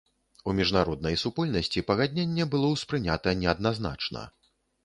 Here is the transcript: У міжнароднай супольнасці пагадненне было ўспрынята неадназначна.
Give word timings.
У 0.51 0.53
міжнароднай 0.59 1.19
супольнасці 1.25 1.85
пагадненне 1.91 2.49
было 2.55 2.73
ўспрынята 2.75 3.35
неадназначна. 3.45 4.29